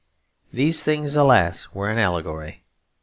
[0.51, 2.63] These things, alas, were an allegory.